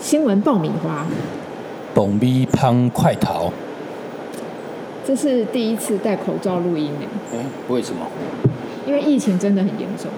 [0.00, 1.04] 新闻爆米花，
[1.92, 3.52] 蹦逼胖快逃。
[5.04, 7.38] 这是第一次戴口罩录音呢，哎，
[7.68, 8.06] 为什么？
[8.86, 10.08] 因为疫情真的很严重。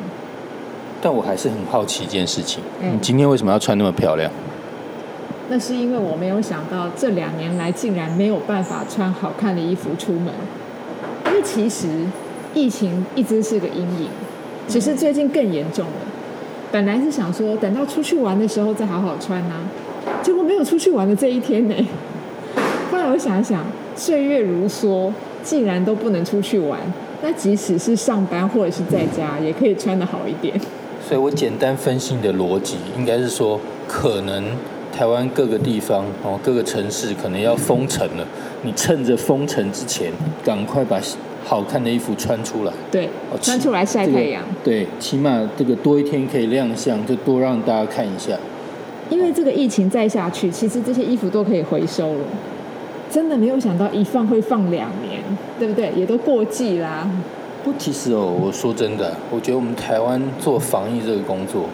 [1.00, 4.30] 但我还是很好奇一件事情，嗯你今天为什么要穿那么漂亮？
[5.48, 10.32] 那是因为我没有想到这两年来竟然没有办法穿好看的衣服出门，
[11.26, 11.88] 因为其实
[12.52, 14.10] 疫情一直是个阴影，
[14.68, 15.92] 只是最近更严重了。
[16.72, 19.56] 本来是想说等到出去玩的时候再好好穿呐、
[20.22, 21.74] 结果没有出去玩的这一天呢。
[22.90, 23.64] 后来我想想，
[23.96, 26.78] 岁月如梭，既然都不能出去玩，
[27.22, 30.58] 那即使是上班或者是在家，也可以穿的好一点。
[31.06, 34.44] 所以我简单分析你的逻辑，应该是说，可能
[34.96, 38.26] 台湾各个地方哦，各个城市可能要封城了，
[38.62, 40.12] 你趁着封城之前，
[40.44, 41.00] 赶快把
[41.44, 42.72] 好看的衣服穿出来。
[42.90, 44.42] 对哦，穿出来晒这个太阳。
[44.62, 48.36] 对，起码这个多一天可以亮相，就多让大家看一下。
[49.08, 52.20] 因为这个疫情再下去，其实这些衣服都可以回收了。
[53.10, 55.20] 真的没有想到一放会放两年，
[55.58, 55.90] 对不对？
[55.96, 57.10] 也都过季啦。
[57.64, 61.64] 不，其实哦，我说真的，我觉得我们台湾做防疫这个工作，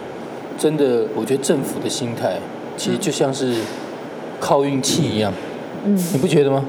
[0.57, 2.37] 真的，我觉得政府的心态
[2.77, 3.55] 其实就像是
[4.39, 5.33] 靠运气一样，
[5.85, 6.63] 嗯，你不觉得吗？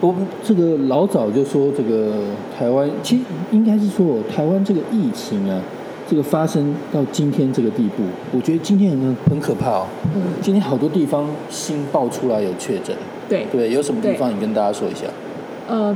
[0.00, 2.12] 我们这个老早就说，这个
[2.56, 5.60] 台湾其实应该是说，台湾这个疫情啊，
[6.08, 9.86] 这个发生到今天这个地步，我觉得今天很很可怕哦。
[10.14, 12.96] 嗯今天好多地方新爆出来有确诊，
[13.28, 15.06] 对，对，有什么地方你跟大家说一下？
[15.66, 15.94] 呃，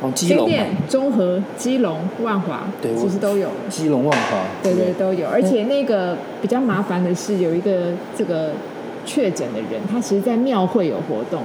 [0.00, 0.48] 哦，基隆嘛。
[0.48, 3.48] 新店、，中和、基隆、万华，对其实都有。
[3.68, 8.52] 基隆万华，对对不都有，而且那个比较麻烦的是，有一个这个
[9.04, 11.42] 确诊的人，他其实在庙会有活动，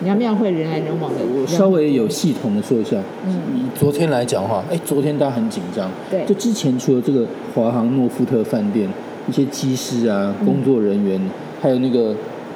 [0.00, 3.40] 你看庙会人来人往的，我稍微有系统的说一下，嗯。
[3.54, 6.24] 以昨天来讲的话，哎，昨天大家很紧张，对。
[6.24, 8.88] 就之前除了这个华航诺富特饭店
[9.28, 10.46] 一些机师啊、嗯。
[10.46, 11.20] 工作人员，
[11.62, 12.14] 还有那个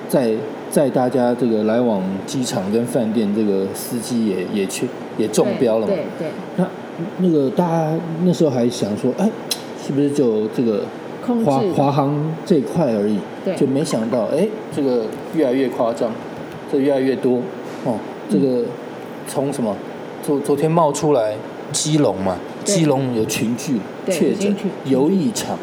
[0.08, 0.32] 载
[0.70, 4.86] 载大家这个来往机场跟饭店这个司机也也去
[5.18, 5.92] 也中标了嘛。
[5.92, 6.66] 对对，那
[7.19, 9.28] 那个大家那时候还想说，哎，
[9.84, 10.84] 是不是就这个
[11.44, 13.19] 华华航这一块而已？
[13.44, 15.04] 对就没想到，哎，这个
[15.34, 16.12] 越来越夸张，
[16.70, 17.41] 这越来越多
[17.84, 17.98] 哦。
[18.28, 18.64] 这个
[19.26, 19.76] 从什么？
[20.22, 21.34] 昨昨天冒出来
[21.72, 24.54] 基隆嘛，对基隆有群聚对确诊
[24.84, 25.56] 游艺场，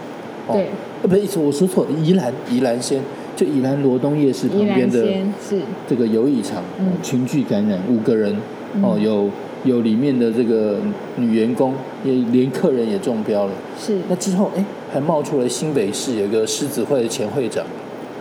[0.47, 0.67] 哦，对，
[1.03, 2.99] 呃，不是，我说错了，宜兰宜兰县
[3.37, 5.05] 就宜兰罗东夜市旁宜边的
[5.39, 5.61] 是。
[5.87, 6.87] 这个游艺场，嗯。
[6.87, 8.35] 哦群聚感染五个人，
[8.81, 9.29] 哦，嗯有
[9.63, 10.77] 有里面的这个
[11.17, 13.51] 女员工，也连客人也中标了。
[13.79, 17.63] 是，那之后，哎，还冒出了新北市有一个狮子会的前会长，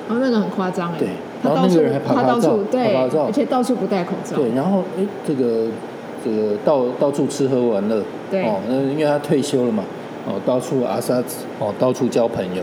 [0.08, 1.08] 哦，那个很夸张哎，对
[1.42, 3.24] 然后那个人还拍他到拍照处对，拍拍照。
[3.24, 5.66] 而且到处不戴口罩，对，然后哎，这个
[6.24, 8.44] 这个到到处吃喝玩乐，对。
[8.44, 9.82] 哦，那因为他退休了嘛，
[10.26, 12.62] 哦，到处阿萨子，哦，到处交朋友，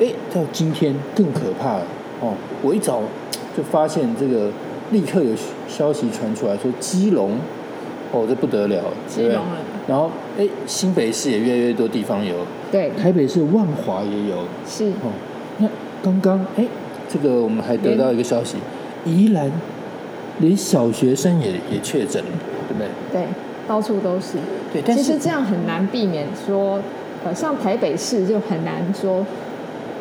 [0.00, 1.86] 哎，到今天更可怕了，
[2.20, 3.00] 哦，我一早
[3.56, 4.50] 就发现这个
[4.90, 5.30] 立刻有
[5.68, 7.32] 消息传出来说基隆，
[8.12, 9.58] 哦，这不得了，基隆了，
[9.88, 12.34] 然后哎，新北市也越来越多地方有，
[12.70, 15.10] 对，台北市万华也有，是，哦，
[15.58, 15.68] 那
[16.02, 16.66] 刚刚哎，
[17.08, 18.56] 这个我们还得到一个消息，
[19.04, 19.50] 宜兰
[20.40, 22.30] 连小学生也也确诊了，
[22.68, 22.88] 对不对？
[23.12, 23.26] 对，
[23.66, 24.36] 到处都是。
[24.72, 26.78] 对，但是其实这样很难避免说，
[27.24, 29.24] 呃，像台北市就很难说，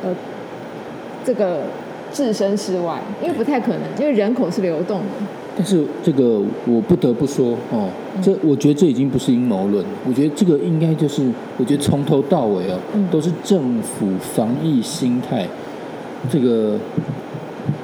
[0.05, 0.15] 呃，
[1.25, 1.63] 这个
[2.13, 5.05] 置身事外，因为不太可能，因为人口是流动的。
[5.57, 7.89] 但是这个我不得不说哦，
[8.21, 11.23] 这我觉得这已经不是阴谋论，我觉得这个应该就是，
[11.57, 13.07] 我觉得从头到尾啊，嗯。
[13.09, 15.47] 都是政府防疫心态，
[16.29, 16.77] 这个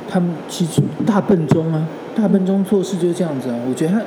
[0.07, 4.01] 他们其实大笨钟啊，大笨钟做事就是这样子啊，我觉得他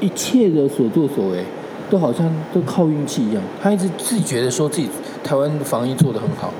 [0.00, 1.44] 一切的所作所为。
[1.88, 4.88] 都好像都靠运气一样，他一直自己觉得说自己
[5.22, 6.52] 台湾防疫做得很好，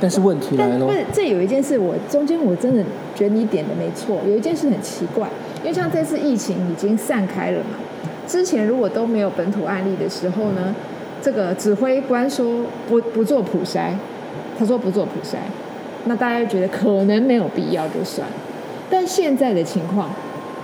[0.00, 2.82] 但是问题来了但不，是，这有一件事我，中间我真的
[3.14, 4.20] 觉得你点的没错。
[4.26, 5.28] 有一件事很奇怪，
[5.62, 7.76] 因为像这次疫情已经散开了嘛，
[8.26, 10.74] 之前如果都没有本土案例的时候呢，
[11.20, 13.90] 这个指挥官说不不做普筛，
[14.56, 15.38] 他说不做普筛，
[16.04, 18.26] 那大家就觉得可能没有必要就算。
[18.88, 20.10] 但现在的情况，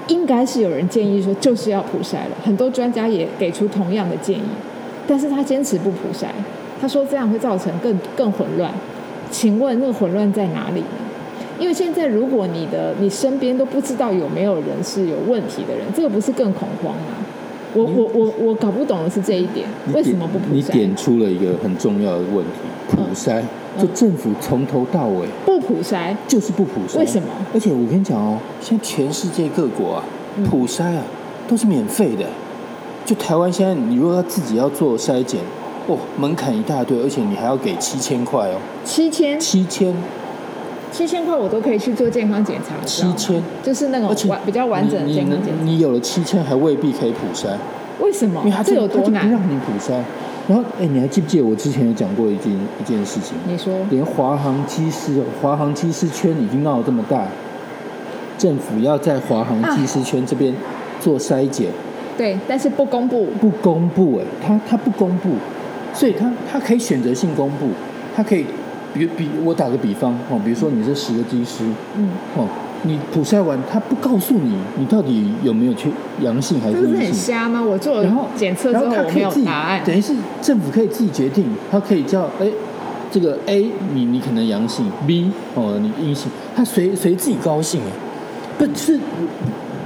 [0.06, 4.42] 应该是有人建议说就是要普筛了，很多专家也给出同样的建议，
[5.08, 6.26] 但是他坚持不普筛，
[6.80, 8.72] 他说这样会造成更更混乱。
[9.34, 10.86] 请问那个混乱在哪里呢？
[11.58, 17.16] 因为现在如果你的你身边都不知道有没有人是有问题的人，这个不是更恐慌吗？
[17.74, 20.62] 我我我我搞不懂的是这一点，为什么不普你？
[20.62, 23.42] 点出了一个很重要的问题，普筛，
[23.76, 27.00] 就政府从头到尾不普筛，就是不普筛。
[27.00, 27.28] 为什么？
[27.52, 30.04] 而且我跟你讲哦，现在全世界各国啊，
[30.36, 31.02] 嗯普筛啊
[31.48, 32.24] 都是免费的。
[33.04, 35.40] 就台湾现在，你如果要自己要做筛检，
[35.86, 39.94] 哦，门槛一大堆，而且你还要给七千块哦，七千七千。
[40.90, 45.64] 七千块我都可以去做健康检查，七千，就是那种完比较完整的健康检查。
[45.64, 47.48] 你你有了七千还未必可以普筛，
[48.00, 48.62] 为什么因为他？
[48.62, 49.28] 这有多难？
[49.28, 49.94] 让你普筛。
[50.46, 53.36] 然后，哎，你还记不记得我之前有讲过一件一件事情？
[53.48, 57.26] 你说连华航机师，华航机师圈已经闹得这么大，
[58.38, 60.54] 政府要在华航机师圈这边
[61.00, 61.70] 做筛检，
[62.16, 63.26] 对，但是不公布。
[63.40, 65.30] 不公布，哎，他他不公布，
[65.94, 67.68] 所以他他可以选择性公布，
[68.14, 68.44] 他可以，
[68.92, 71.64] 比比我打个比方哦，比如说你是十个机师，
[71.96, 72.46] 嗯，哦，
[72.82, 75.88] 你普筛完，他不告诉你你到底有没有去
[76.20, 77.62] 阳性还是这不是很阴性，瞎吗？
[77.62, 80.12] 我做然后了检测之后我没有答案，等于是
[80.42, 82.46] 政府可以自己决定，他可以叫哎，
[83.10, 87.90] 这个 A 你你可能阳性，B 哦你阴性，他随随自己高兴哎，
[88.58, 88.98] 不是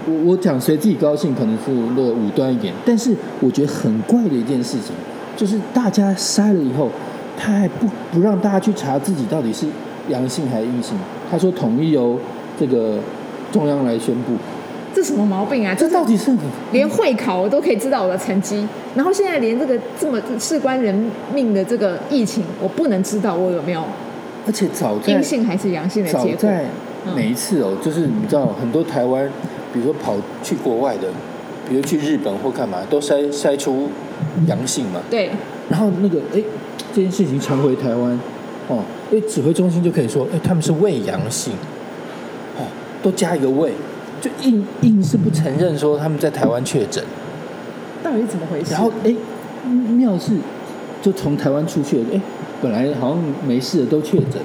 [0.07, 4.95] 我我讲随自己高兴可能是那个武断一点，但是我觉得很怪的一件事情，
[5.39, 6.91] 就是大家筛了以后，
[7.39, 9.65] 他还不不让大家去查自己到底是
[10.09, 10.99] 阳性还是阴性，
[11.31, 12.19] 他说统一由
[12.59, 12.99] 这个
[13.53, 14.33] 中央来宣布，
[14.93, 15.73] 这什么毛病啊？
[15.79, 16.37] 这到底是
[16.73, 23.85] 连会考我都可以知道我的成绩，然后现在连这个这么事关人命的这个疫情，我不能知道我有没有
[24.45, 26.31] 而且早在阴性还是阳性的结果。
[26.33, 26.65] 早在
[27.07, 29.25] 嗯每一次哦，就是你知道很多台湾，
[29.73, 31.07] 比如说跑去国外的，
[31.69, 33.89] 比如去日本或干嘛，都筛筛出
[34.47, 35.01] 阳性嘛。
[35.11, 35.31] 对，
[35.69, 36.43] 然后那个哎，
[36.93, 38.19] 这件事情传回台湾，
[38.69, 38.83] 哦，
[39.13, 41.53] 哎，指挥中心就可以说，哎，他们是未阳性，
[42.57, 42.67] 哦，
[43.03, 43.73] 都加一个未，
[44.21, 47.03] 就硬硬是不承认说他们在台湾确诊。
[48.03, 48.73] 到底怎么回事？
[48.73, 49.15] 然后哎，
[49.97, 50.33] 妙是
[51.03, 52.21] 就从台湾出去了，哎，
[52.63, 54.41] 本来好像没事的都确诊，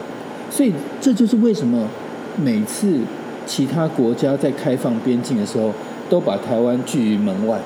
[0.50, 1.88] 所以这就是为什么
[2.36, 3.00] 每次
[3.46, 5.72] 其他国家在开放边境的时候，
[6.10, 7.60] 都把台湾拒于门外，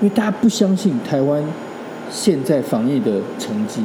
[0.00, 1.42] 因为大家不相信台湾
[2.10, 3.82] 现在防疫的成绩，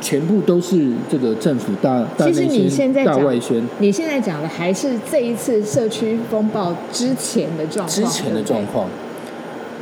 [0.00, 8.88] 全部都是这个政府大大其实你现在讲外宣你现在讲的还是这一次社区风暴之前的状况，之前的状况。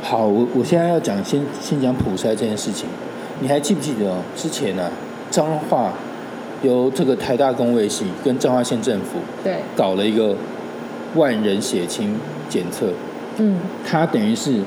[0.01, 2.87] 好，我我现在要讲，先先讲普筛这件事情。
[3.39, 4.17] 你还记不记得哦？
[4.35, 4.91] 之前呢、啊，
[5.29, 5.93] 彰化
[6.63, 10.35] 由这个台大工卫系跟彰化县政府对对，搞了一个
[11.15, 12.15] 万人血清
[12.49, 12.87] 检测，
[13.37, 14.61] 嗯，它等于是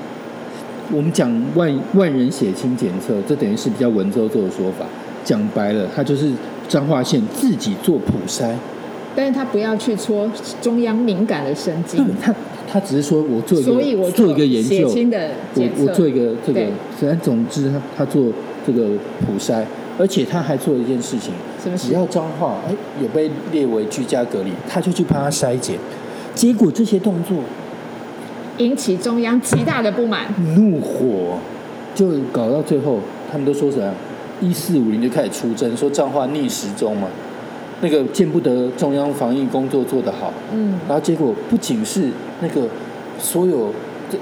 [0.93, 4.85] 我们讲万万人血清检测，这等于是比较文绉绉的说法。
[5.23, 6.33] 讲白了，他就是
[6.67, 8.55] 彰化县自己做普筛，
[9.15, 10.31] 但是他不要去戳
[10.63, 12.05] 中央敏感的神经。
[12.05, 12.35] 对，他
[12.67, 18.33] 他只是说我做一个所以我做一个研究，血清的我检测，我做一个这个对，反正总之他他做
[18.67, 18.89] 这个
[19.21, 19.63] 普筛，
[19.99, 21.33] 而且他还做了一件事情，
[21.77, 25.77] 只要彰化哎有被列为居家隔离，他就去帮他筛检，
[26.35, 27.37] 结果这些动作
[28.61, 30.27] 引起中央极大的不满。
[30.55, 31.39] 怒火，
[31.95, 33.01] 就搞到最后，
[33.33, 33.93] 他们都说什么？
[34.41, 37.09] 一四五零就开始出征，说彰化逆时钟嘛，
[37.83, 42.09] 那个见不得中央防疫工作做得好，嗯，然后结果不仅是
[42.41, 42.62] 那个
[43.19, 43.71] 所有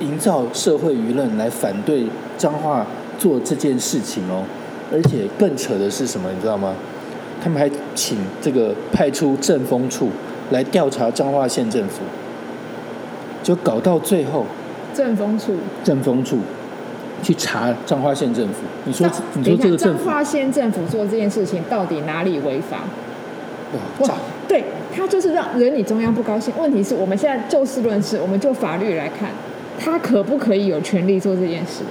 [0.01, 2.05] 营造社会舆论来反对
[2.37, 2.85] 彰化
[3.17, 4.43] 做这件事情哦，
[4.93, 6.75] 而且更扯的是什么，你知道吗？
[7.41, 10.09] 他们还请这个派出政风处
[10.51, 12.01] 来调查彰化县政府，
[13.49, 14.45] 就搞到最后，
[14.95, 15.55] 政风处。
[15.83, 16.37] 政风处
[17.23, 18.57] 去查彰化县政府。
[18.85, 22.81] 你说，你说这个彰，化县政府做这件事情到底哪里违法？
[24.01, 24.15] 哇，
[24.47, 24.63] 对
[24.95, 26.53] 他就是让人你中央不高兴。
[26.59, 29.31] 问题是我们现在就事论事，我们就法律来看，
[29.81, 31.83] 他可不可以有权利做这件事？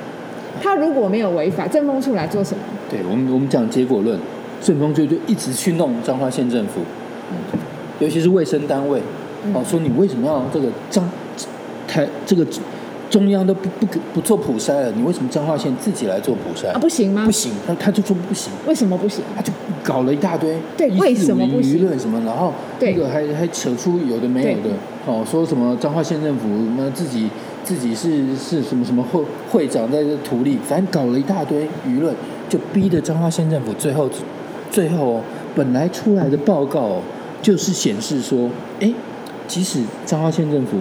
[0.62, 2.62] 他如果没有违法，政风处来做什么？
[2.88, 4.20] 对我们我们讲结果论，
[4.62, 6.82] 政风处就一直去弄彰化县政府，
[8.00, 9.02] 尤其是卫生单位，
[9.44, 11.04] 嗯哦，说你为什么要这个彰
[11.98, 12.46] 台这个
[13.10, 16.70] 中央都不不给不做普筛了，你为什么彰化县自己来做普筛？
[16.72, 17.26] 啊，不行吗？
[17.26, 19.24] 不行，他他就说不行，为什么不行？
[19.36, 19.52] 他就
[19.84, 24.76] 搞了一大堆，对为什么不行舆论什么，然后对那个还还扯出有的没有的，
[25.06, 27.30] 哦，说什么彰化县政府那自己
[27.64, 32.14] 自己是是什么什么会会长在这图利，反正搞了一大堆舆论，
[32.50, 34.10] 就逼得彰化县政府最后
[34.70, 35.22] 最后哦，
[35.56, 37.02] 本来出来的报告哦，
[37.42, 38.50] 就是显示说，
[38.82, 38.94] 哎，
[39.48, 40.78] 即使彰化县政府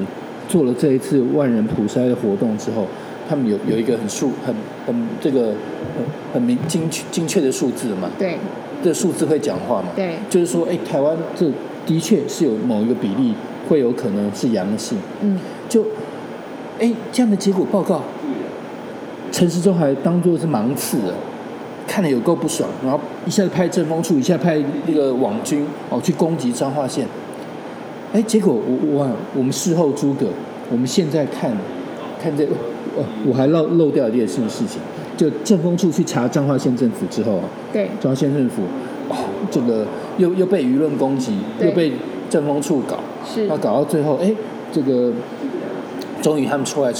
[0.49, 2.87] 做了这一次万人普筛的活动之后，
[3.29, 4.55] 他们有有一个很数很
[4.87, 8.39] 很这个很很明精确精确的数字嘛，对。
[8.85, 9.89] 这数字会讲话嘛？
[9.97, 11.51] 对，就是说，哎，台湾这
[11.87, 13.33] 的确是有某一个比例
[13.67, 15.83] 会有可能是阳性，嗯，就，
[16.79, 18.03] 哎，这样的结果报告，
[19.33, 21.15] 陈时中还当做是盲刺了，
[21.89, 27.09] 看了有够不爽，然后一下子派政风处，一下派那个网军哦去攻击彰化县，
[28.17, 30.27] 哎，结果我我我们事后诸葛，
[30.73, 31.55] 我们现在看
[32.19, 32.55] 看这个，
[32.97, 34.81] 呃，我还漏漏掉一件事事情，
[35.19, 37.45] 就政风处去查彰化县政府之后啊，
[37.75, 38.63] 对彰化县政府，
[39.11, 39.17] 哦，
[39.51, 41.93] 这个又又被舆论攻击，又被
[42.31, 44.33] 政风处搞，是那搞到最后，哎，
[44.73, 45.13] 这个
[46.23, 46.91] 终于他们出来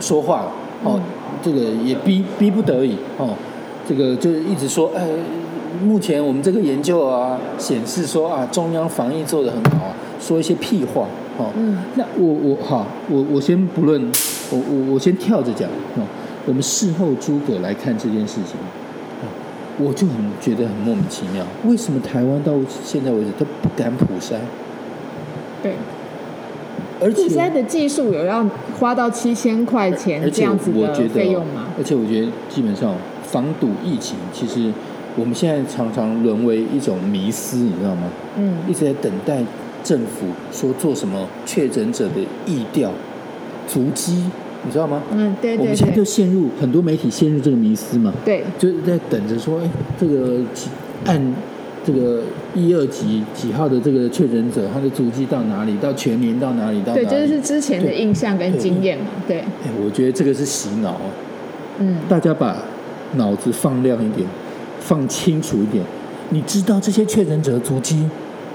[0.00, 0.52] 说话了，
[0.84, 1.02] 哦，嗯
[1.42, 3.30] 这个也逼逼不得已，哦，
[3.88, 5.08] 这个就一直说，哎，
[5.82, 11.06] 目前我们这个研究啊显示说啊，中央防疫做得很好啊，说一些屁话，
[11.38, 14.00] 哦，嗯那我我好，我我先不论，
[14.50, 16.02] 我我我先跳着讲哦，
[16.46, 18.56] 我们事后诸葛来看这件事情，
[19.22, 19.28] 哦，
[19.78, 22.52] 我就很觉得很莫名其妙，为什么台湾到
[22.84, 24.36] 现在为止都不敢普筛？
[25.62, 25.72] 对。
[27.00, 28.44] 而且普筛的技术有要
[28.80, 31.66] 花到七千块钱这样子的费用吗？
[31.78, 34.72] 而且我觉得基本上防堵疫情，其实
[35.14, 38.10] 我们现在常常沦为一种迷思，你知道吗？
[38.36, 39.40] 嗯一直在等待
[39.88, 42.90] 政府说做什么确诊者的意调、
[43.66, 44.22] 足迹，
[44.66, 45.02] 你知道吗？
[45.10, 50.68] 嗯，对对我们现在就，陷入很多媒体陷入这个迷思嘛，对就是在等着说，哎，这个几
[51.06, 51.18] 按
[51.82, 52.20] 这个
[52.54, 57.08] 一二级几号的这个确诊者，他的足迹到哪里，到全年到哪里，到哪对，里？
[57.08, 61.08] 这就是之前的印象跟经验嘛，对，哎，我觉得这个是洗脑啊。
[61.78, 62.58] 嗯，大家把
[63.14, 64.28] 脑子放亮一点，
[64.80, 65.82] 放清楚一点。
[66.28, 68.04] 你知道这些确诊者的足迹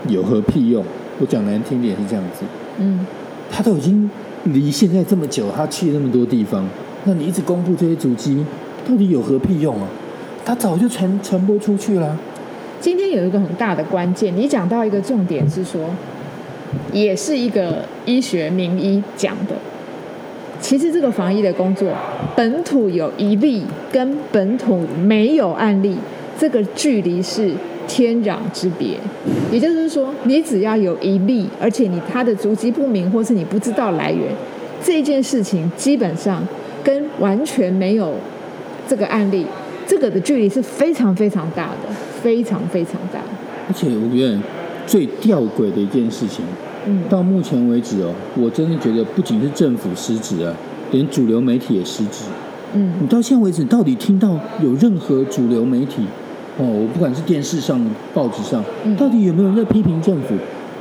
[0.07, 0.85] 有何屁用？
[1.19, 2.43] 我讲难听点是这样子，
[2.79, 3.05] 嗯，
[3.51, 4.09] 他都已经
[4.45, 6.67] 离现在这么久，他去那么多地方，
[7.05, 8.45] 那你一直公布这些足迹，
[8.87, 9.87] 到底有何屁用啊？
[10.43, 12.17] 他早就传传播出去了。
[12.81, 15.81] 今天有一个很大的关键，你讲到一个重点是说，
[16.91, 19.55] 也是一个医学名医讲的。
[20.59, 21.89] 其实这个防疫的工作，
[22.35, 25.95] 本土有一例跟本土没有案例，
[26.37, 27.53] 这个距离是
[27.93, 28.97] 天壤之别。
[29.51, 34.31] 也就是说，你只要有一例，而且你他的足迹不明，或是你不知道来源，
[34.83, 36.41] 这件事情基本上
[36.83, 38.15] 跟完全没有
[38.87, 39.45] 这个案例，
[39.85, 43.19] 这个的距离是非常非常大的，非常非常大。
[43.67, 44.39] 而且我觉得
[44.87, 46.43] 最吊诡的一件事情，
[46.87, 50.51] 嗯，到目前为止哦，我真的觉得不仅是政府失职啊，
[50.91, 52.25] 连主流媒体也失职。
[52.73, 56.01] 嗯你到现在为止，到底听到有任何主流媒体，
[56.57, 57.83] 哦，我不管是电视上、
[58.13, 60.35] 报纸上，嗯到底有没有人在批评政府？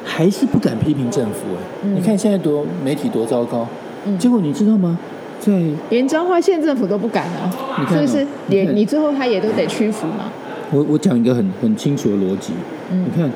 [0.04, 1.46] 还是不敢批评政府？
[1.54, 3.66] 哎、嗯你看现在多媒体多糟糕。
[4.04, 4.98] 嗯结果你知道吗？
[5.40, 5.60] 在
[5.90, 8.26] 连彰化县政府都不敢啊，你看哦是不是？
[8.48, 10.30] 你你最后他也都得屈服嘛。
[10.70, 12.52] 我我讲一个很很清楚的逻辑，
[12.90, 13.30] 嗯你看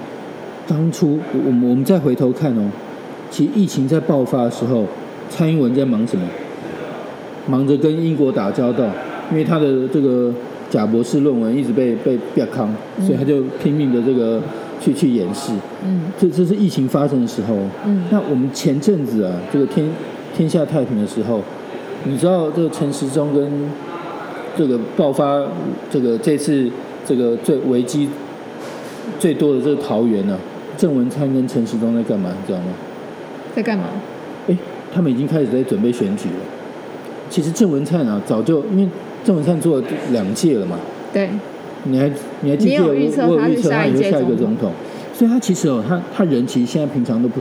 [0.67, 2.71] 当初我我们我们再回头看哦，
[3.31, 4.85] 其实疫情在爆发的时候，
[5.31, 6.27] 蔡英文在忙什么？
[7.49, 8.85] 忙着跟英国打交道，
[9.31, 10.33] 因为他的这个
[10.71, 14.43] 贾博士论文一直被被被康，所以他就拼命的这个
[14.81, 15.53] 去去掩饰。
[15.85, 17.57] 嗯这这是疫情发生的时候。
[17.85, 19.89] 嗯那我们前阵子啊，这个天
[20.35, 21.41] 天下太平的时候，
[22.05, 23.71] 你知道这个陈时中跟
[24.57, 25.43] 这个爆发
[25.91, 26.71] 这个这次
[27.07, 28.09] 这个最危机
[29.19, 30.39] 最多的这个桃园呢、啊，
[30.77, 32.31] 郑文灿跟陈时中在干嘛？
[32.41, 32.67] 你知道吗？
[33.55, 33.85] 在干嘛？
[34.49, 34.57] 哎，
[34.93, 36.37] 他们已经开始在准备选举了。
[37.31, 38.89] 其实郑文灿啊，早就因为
[39.27, 40.79] 郑文灿做了两届了嘛，
[41.13, 41.29] 对，
[41.83, 42.09] 你还
[42.43, 42.85] 你还记不记得
[43.27, 44.71] 我我有预测他是下一他以后下一个总统，
[45.13, 47.41] 所以他其实哦，他他人其实现在平常都不，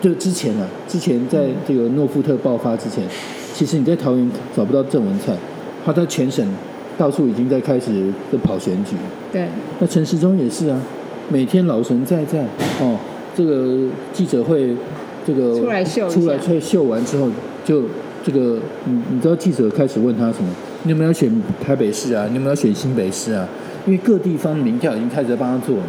[0.00, 3.02] 就之前啊，之前在这个诺富特爆发之前，
[3.52, 5.36] 其实你在桃园找不到郑文灿，
[5.84, 6.46] 他在全省
[6.96, 8.94] 到处已经在开始在跑选举，
[9.32, 9.48] 对，
[9.80, 10.80] 那陈时中也是啊，
[11.28, 12.44] 每天老神在在
[12.80, 12.96] 哦，
[13.36, 14.76] 这个记者会
[15.26, 16.20] 这个出来秀一下。
[16.20, 17.28] 出来秀秀完之后，
[17.64, 17.82] 就
[18.22, 20.48] 这个你你知道记者开始问他什么？
[20.84, 21.30] 你有没有选
[21.64, 22.26] 台北市啊？
[22.28, 23.46] 你有没有选新北市啊？
[23.86, 25.82] 因为各地方民调已经开始在帮他做了，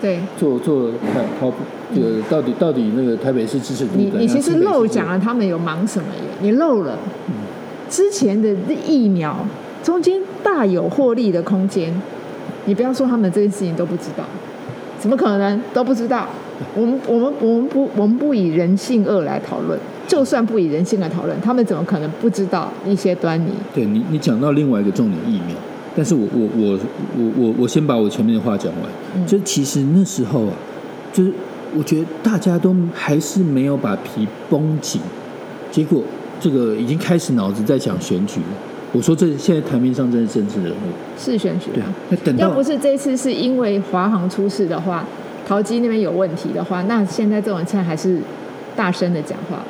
[0.00, 1.52] 对做做看好
[1.94, 6.22] 这个到底到底那个台北市支持度你你其实漏讲了他们有忙什么耶？
[6.40, 6.96] 你漏了
[7.88, 8.48] 之前的
[8.86, 9.44] 疫苗
[9.82, 11.92] 中间大有获利的空间，
[12.66, 14.24] 你不要说他们这件事情都不知道，
[14.98, 16.28] 怎么可能都不知道？
[16.76, 19.76] 我们我们我们不我们不以人性恶来讨论，
[20.10, 23.52] 就算不以人性来讨论，他们怎么可能不知道一些端倪？
[23.72, 25.54] 对你，你讲到另外一个重点疫苗，
[25.94, 26.78] 但是我我我
[27.16, 28.90] 我我我先把我前面的话讲完。
[29.14, 30.52] 嗯就其实那时候啊，
[31.12, 31.32] 就是
[31.78, 35.00] 我觉得大家都还是没有把皮绷紧，
[35.70, 36.02] 结果
[36.40, 38.46] 这个已经开始脑子在想选举了。
[38.92, 45.04] 我说这现在台面上真是政治人物，是选举对啊。，那等到要不是这次是因为华航出事的话，
[45.46, 48.18] 桃机那边有问题的话，那现在郑文灿还是
[48.74, 49.62] 大声的讲话。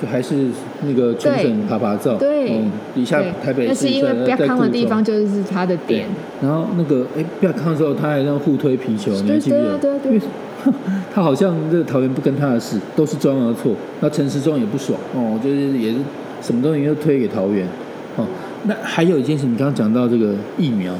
[0.00, 0.34] 就还是
[0.82, 6.08] 那个全省爬爬照，对嗯，底下台北市那是因为在比较康的地方就是他的对点，，
[6.40, 9.78] 然后那个哎，不要康的时候，他还让互推皮球，你还对记不记得？
[9.78, 10.26] 对对对因为
[11.14, 13.72] 他好像这个桃园不跟他的事，都是中央的错。
[14.00, 15.98] 那陈时中也不爽哦，就是也是
[16.42, 17.66] 什么东西都推给桃园
[18.16, 18.26] 哦。
[18.64, 20.92] 那还有一件事，你刚刚讲到这个疫苗，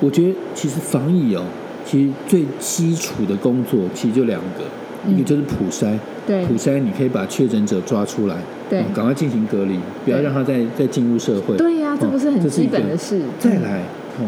[0.00, 1.42] 我觉得其实防疫哦，
[1.84, 4.64] 其实最基础的工作其实就两个，
[5.06, 5.92] 一个就是普筛，
[6.26, 8.36] 对普筛你可以把确诊者抓出来，
[8.70, 11.56] 对哦赶快进行隔离，不要让他再再进入社会。
[11.56, 13.20] 对呀、这不是很基本的事。
[13.38, 13.82] 再来，
[14.18, 14.26] 哦，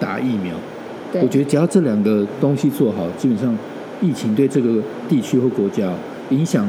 [0.00, 0.54] 打疫苗，
[1.12, 3.56] 对，我觉得只要这两个东西做好，基本上
[4.00, 5.92] 疫情对这个地区或国家
[6.30, 6.66] 影响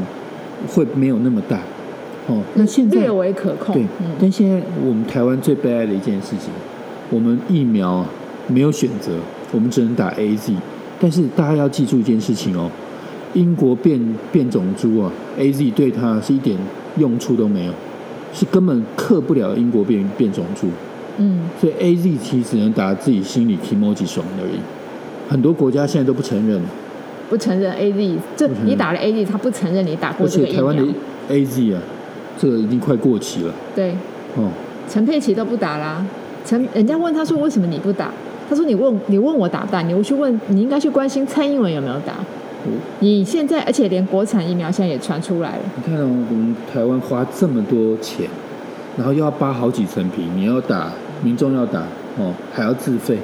[0.67, 1.59] 会没有那么大。
[2.27, 3.73] 哦，那现在略微可控。
[3.73, 6.51] 对，嗯，但现在我们台湾最悲哀的一件事情，
[7.09, 8.09] 我们疫苗啊
[8.47, 9.13] 没有选择，
[9.51, 10.53] 我们只能打 A Z。
[10.99, 12.69] 但是大家要记住一件事情哦，
[13.33, 13.99] 英国变
[14.31, 16.57] 变种株啊，A Z 对它是一点
[16.97, 17.71] 用处都没有，
[18.33, 20.67] 是根本克不了英国变变种株。
[21.17, 24.59] 嗯，所以 A Z 其实只能打自己心里 emoji 爽而已。
[25.29, 26.59] 很多国家现在都不承认，
[27.29, 30.83] 不承认 A Z，这你打了 A Z，他不承认你打过而这个疫且台湾的。
[31.29, 31.81] A Z 啊，
[32.37, 33.91] 这个已经快过期了对，
[34.35, 34.49] 哦。
[34.89, 36.03] 陈佩琪都不打啦。
[36.43, 38.09] 陈，人家问他说为什么你不打？
[38.49, 39.81] 他说你问你问我打不打？
[39.83, 42.13] 你去问你应该去关心蔡英文有没有打。
[42.69, 45.63] 我你现在而且连国产疫苗现在也传出来了。
[45.75, 48.27] 你看哦，我们台湾花这么多钱，
[48.97, 50.91] 然后又要扒好几层皮，你要打，
[51.23, 51.81] 民众要打
[52.17, 53.17] 哦，还要自费，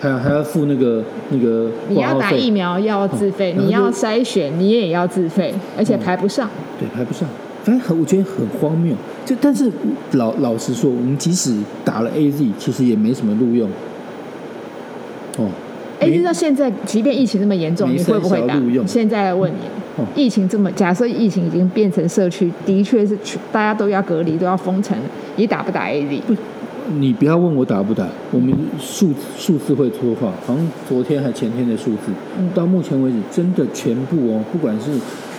[0.00, 6.48] 还要还要付那个那个你要打疫苗要自费，哦你要筛选你也要自费，而且嗯排不上。
[6.78, 7.28] 对，排不上，
[7.64, 8.94] 反正很我觉得很荒谬。
[9.24, 9.70] 就但是
[10.12, 13.68] 老老实说，我们即使打了 A Z，其实也没什么录用。
[15.38, 15.50] 哦，
[16.00, 18.54] 哎，没知道现在即便疫情这么严重，你会不会打？
[18.86, 19.56] 现在来问你
[19.96, 24.96] 哦，疫情这么，假设疫情已经变成社区，的确是全大家都要隔离，都要封城，
[25.36, 26.20] 你打不打 A Z？
[27.00, 32.48] 你不要问我打不打，我们数数字会说话，好像昨天还前天的数字，嗯。
[32.54, 34.90] 到目前为止真的全部哦，不管是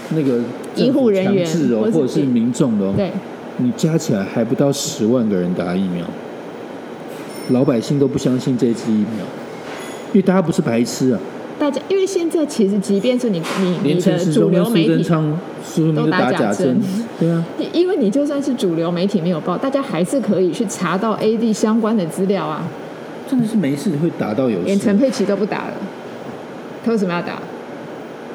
[0.09, 0.41] 那个
[0.75, 1.47] 医护人员
[1.91, 3.11] 或者是民众的哦，对，
[3.57, 6.05] 你加起来还不到十万个人打疫苗，
[7.51, 9.36] 老百姓都不相信这支疫苗，因
[10.17, 11.19] 为大家不是白痴啊，
[11.57, 16.79] 大家因为现在其实即便是你你你的主流媒体，都打假针，
[17.19, 17.43] 对啊，
[17.73, 22.67] 因为你就算是主流媒体没有报，大家还是可以去查到 A D 相关的资料啊。
[23.29, 24.97] 真的是没事会打到有事连陈。
[24.97, 25.73] 佩琪都不打了，
[26.83, 27.39] 他为什么要打？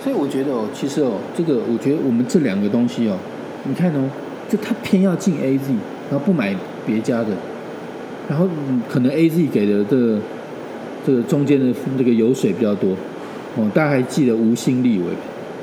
[0.02, 3.16] 所以我觉得哦，其实哦，这个我觉得我们这两个东西哦，
[3.64, 4.10] 你看哦，
[4.50, 5.72] 就他偏要进 A Z，
[6.10, 6.54] 然后不买
[6.84, 7.28] 别家的，
[8.28, 10.18] 然后嗯可能 A Z 给的这个
[11.06, 12.90] 这个中间的这个油水比较多
[13.56, 15.06] 哦，大家还记得吴兴立委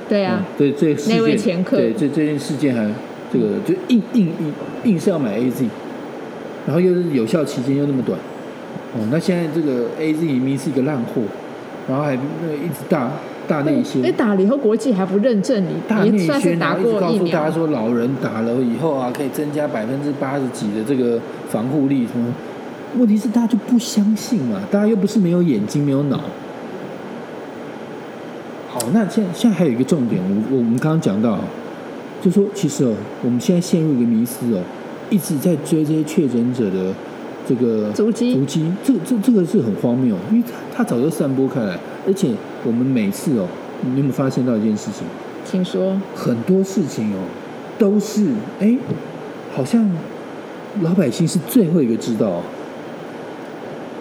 [0.08, 2.90] 对啊哦，对这个事那位件，前客对这这件事件还
[3.32, 5.66] 这个就硬硬硬硬是要买 A Z，
[6.66, 8.20] 然后又是有效期间又那么短，
[8.96, 11.22] 哦，那现在这个 A Z 明明是一个烂货，
[11.88, 13.12] 然后还那个一直大
[13.48, 14.12] 大内宣因为。
[14.12, 17.26] 打了以后国际还不认证你，大内你算是宣，打过疫苗。
[17.26, 22.34] 诉大家说，老人打了以后啊，可以增加百分之八十几的这个防护力什么？
[22.98, 26.20] 问题是大家就不相信嘛，大家又不是没有眼睛没有脑。
[28.68, 31.42] 好，那现在现在还有一个重点，我我们刚刚讲到啊，
[32.22, 34.62] 就说其实哦，我们现在陷入一个迷思哦，
[35.10, 36.94] 一直在追这些确诊者的
[37.48, 42.30] 这个足迹足迹，这个这这个是很荒谬，因为它它早就散播开来，而且
[42.64, 43.48] 我们每次哦，
[43.82, 45.06] 你有没有发现到一件事情？
[45.46, 47.18] 请说，很多事情哦，
[47.78, 48.28] 都是
[48.60, 48.78] 哎，
[49.52, 49.90] 好像
[50.82, 52.42] 老百姓是最后一个知道、哦。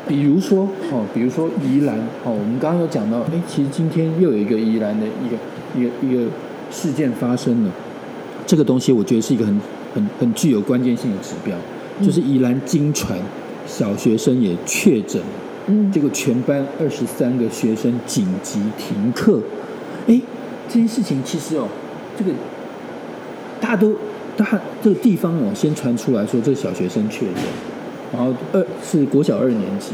[0.09, 5.37] 比如说哦，比如说宜兰哦，我们刚刚有讲到，哎，其实今天又有一个宜兰的一个
[5.77, 6.31] 一个一个
[6.71, 7.71] 事件发生了。
[8.47, 9.61] 这个东西我觉得是一个很
[9.95, 11.55] 很很具有关键性的指标，
[12.03, 13.19] 就是宜兰金传
[13.67, 15.21] 小学生也确诊，
[15.67, 19.43] 嗯结果全班二十三个学生紧急停课。
[20.07, 20.19] 哎，
[20.67, 21.69] 这件事情其实哦，
[22.19, 22.31] 这个
[23.61, 23.95] 大家都
[24.39, 27.37] 大这个地方哦，先传出来说这个小学生确诊，
[28.13, 29.93] 然后二是国小二年级，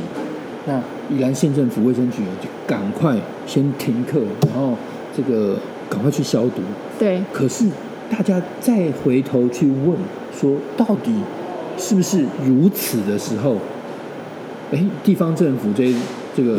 [0.66, 0.78] 那
[1.10, 4.74] 宜兰县政府卫生局哦就赶快先停课，然后
[5.16, 5.56] 这个
[5.90, 6.62] 赶快去消毒。
[6.98, 7.66] 对，可是
[8.10, 9.96] 大家再回头去问
[10.32, 11.12] 说，到底
[11.76, 13.56] 是不是如此的时候，
[14.72, 15.92] 哎，地方政府这
[16.36, 16.58] 这个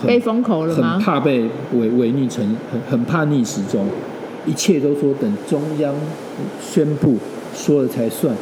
[0.00, 1.00] 很被封口了很吗？
[1.02, 1.42] 怕被
[1.74, 3.86] 违违逆成，很很怕逆时钟，
[4.46, 5.92] 一切都说等中央
[6.60, 7.16] 宣布
[7.54, 8.34] 说了才算，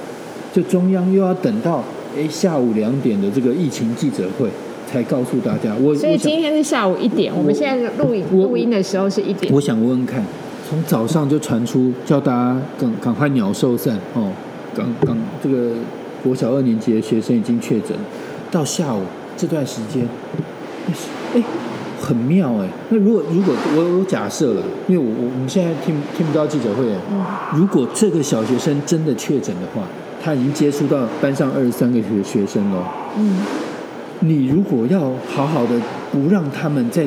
[0.53, 1.83] 就中央又要等到
[2.17, 4.49] 哎下午两点的这个疫情记者会
[4.91, 5.75] 才告诉大家。
[5.81, 9.53] 我所以今天是下午一点，我们现在录影录音的时候是一点。
[9.53, 10.25] 我想问问看，
[10.69, 14.33] 从早上就传出叫大家赶赶快鸟兽散哦，
[14.75, 15.73] 赶赶这个
[16.23, 17.97] 国小二年级的学生已经确诊，
[18.51, 19.03] 到下午
[19.37, 20.09] 这段时间，
[21.35, 21.43] 哎，
[22.01, 22.69] 很妙哎。
[22.89, 29.87] 那如果如果我我假设了，因为我我我们现在听听不到记者会，嗯如果这个小学生真的确诊的话，
[30.23, 32.85] 他已经接触到班上二十三个学学生了。
[33.19, 33.39] 嗯，
[34.21, 35.75] 你如果要好好的
[36.13, 37.07] 不让他们再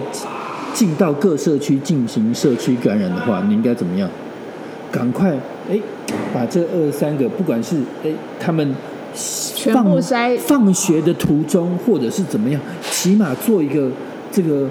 [0.74, 4.10] 进到各社区进行社区感染的话，你应该怎么样？
[4.92, 5.32] 赶快
[5.72, 5.80] 哎，
[6.34, 8.76] 把这二三个，不管是哎他们
[9.16, 13.90] 全部筛放学的途中，或者是怎么样，起码做一个
[14.32, 14.68] 这个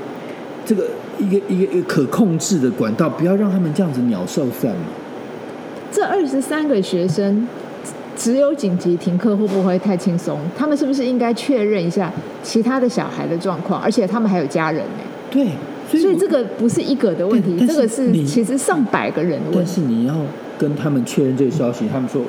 [0.64, 0.85] 这个
[1.18, 4.87] 一个一个一个可控制的管道，不要让他们这样子鸟兽散嘛。
[5.90, 7.46] 这二十三个学生
[8.16, 10.38] 只有紧急停课，会不会太轻松？
[10.57, 13.81] 他们是不是应该确认一下其他的小孩的状况？
[13.81, 15.05] 而且他们还有家人呢。
[15.31, 15.48] 对，
[15.88, 19.66] 所以这个不是一个的问题，但这个是其实上百个人的问题但。
[19.66, 20.14] 是你要
[20.59, 22.22] 跟他们确认这个消息，他们说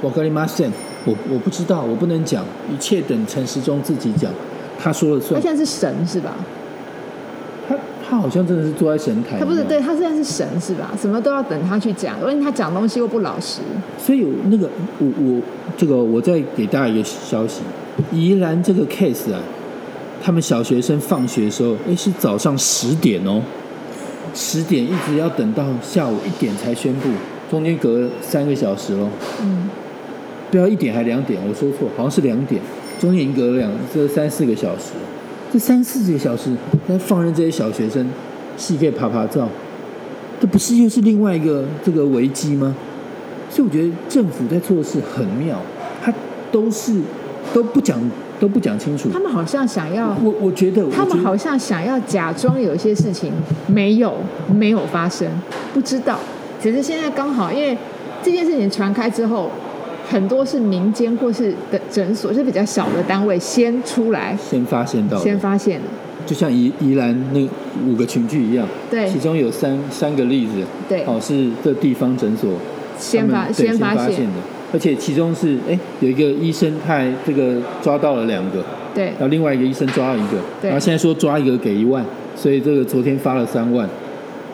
[0.00, 0.46] 我跟你妈
[1.06, 4.30] 我我不知道，我不能讲，一切等陈时中自己讲，
[4.78, 5.40] 他说了算。
[5.40, 6.34] 他现在是神是吧？
[8.08, 10.92] 他他好像真的是坐在神台，他不是对，他现在是神是吧？
[11.00, 13.60] 什么都要等他去讲，因为他讲东西又不老实。
[13.98, 15.40] 所以那个我我
[15.76, 17.62] 这个我再给大家一个消息，
[18.12, 19.40] 宜兰这个 case 啊，
[20.22, 23.42] 他们小学生放学的时候，哎是早上十点哦，
[24.34, 27.08] 十点一直要等到下午一点才宣布，
[27.50, 29.08] 中间隔三个小时喽。
[29.42, 29.68] 嗯，
[30.52, 32.60] 不要一点还两点，我说错，好像是两点，
[33.00, 34.92] 中间隔了两这三四个小时，
[35.54, 36.50] 这三四个小时，
[36.88, 38.04] 来放任这些小学生
[38.58, 39.48] 是可以爬爬照，
[40.40, 42.74] 这不是又是另外一个这个危机吗？
[43.48, 45.56] 所以我觉得政府在做事很妙，
[46.02, 46.12] 他
[46.50, 47.00] 都是
[47.52, 47.96] 都不讲
[48.40, 49.20] 都不讲清楚他。
[49.20, 53.32] 们好像想要，我我觉得，他们好像想要假装有一些事情
[53.68, 54.12] 没有
[54.52, 55.28] 没有发生，
[55.72, 56.18] 不知道。
[56.60, 57.78] 只是现在刚好，因为
[58.24, 59.48] 这件事情传开之后，
[60.08, 65.86] 很多是民间或是的诊所，是比较小的单位先出来，先发现到，先发现的。
[66.26, 67.48] 就像宜宜兰那
[67.86, 69.06] 五个群聚一样，对。
[69.08, 70.52] 其中有三三个例子，
[70.88, 71.04] 对。
[71.04, 72.52] 哦是这地方诊所
[72.98, 74.24] 先发先发现。
[74.24, 74.32] 的，
[74.72, 78.64] 而且其中是哎有一个医生他还这个抓到了两个，
[78.94, 79.04] 对。
[79.06, 80.70] 然后另外一个医生抓了一个，对。
[80.70, 82.02] 然后现在说抓一个给一万，
[82.34, 83.86] 所以这个昨天发了三万，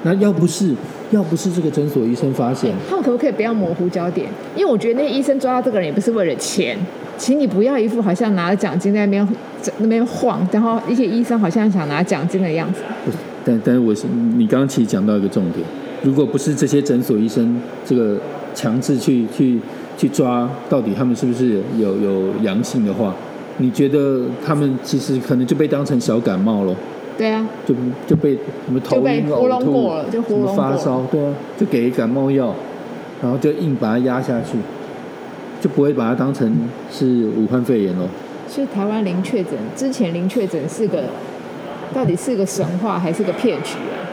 [0.03, 0.75] 那要不是
[1.11, 4.29] 要不是这个诊所医生发现，他们可不可以不要模糊焦点？
[4.55, 6.79] 因为我觉得那个医生抓到这个人也不是为了钱，
[7.19, 9.27] 请你不要一副好像拿了奖金在那边
[9.61, 12.81] 在那边晃，然后一些医生好像想拿奖金的样子。
[13.05, 15.67] 不是但但是我是你刚刚其实讲到一个重点，
[16.03, 18.19] 如果不是这些诊所医生这个
[18.55, 19.59] 强制去去
[19.97, 23.15] 去抓到底他们是不是有有阳性的话，
[23.59, 26.77] 你觉得他们其实可能就被当成小感冒咯，
[27.19, 27.75] 对啊，就
[28.07, 28.35] 就被
[28.67, 32.55] 什么头就被晕呕吐过了就糊什么弄过了发烧，对啊，就给感冒药，
[33.23, 34.57] 然后就硬把它压下去，
[35.61, 38.09] 就不会把它当成是武汉肺炎咯。
[38.49, 41.05] 是台湾零确诊，之前零确诊是个
[41.95, 44.09] 到底是个神话还是个骗局啊？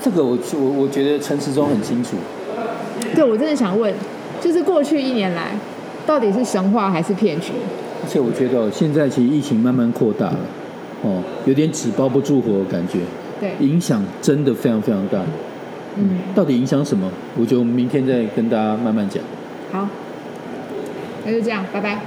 [0.00, 2.16] 这个我我我觉得陈时中很清楚，
[3.14, 3.92] 对我真的想问，
[4.40, 5.56] 就是过去一年来，
[6.06, 7.52] 到底是神话还是骗局？
[8.02, 10.38] 而且我觉得哦现在其实疫情慢慢扩大了，
[11.02, 13.00] 哦，有点纸包不住火的感觉，
[13.40, 15.18] 对，影响真的非常非常大。
[15.96, 17.10] 嗯，到底影响什么？
[17.36, 19.22] 我觉得我们明天再跟大家慢慢讲。
[19.70, 19.88] 好，
[21.24, 22.00] 那就这样，拜拜。